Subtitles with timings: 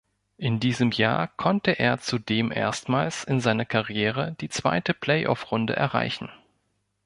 [0.39, 6.29] In diesem Jahr konnte er zudem erstmals in seiner Karriere die zweite Play-off-Runde erreichen.